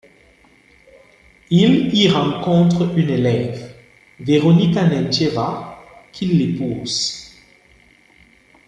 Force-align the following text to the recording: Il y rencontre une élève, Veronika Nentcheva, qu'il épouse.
Il 1.51 1.93
y 1.95 2.09
rencontre 2.09 2.97
une 2.97 3.11
élève, 3.11 3.71
Veronika 4.19 4.83
Nentcheva, 4.87 5.79
qu'il 6.11 6.41
épouse. 6.41 7.35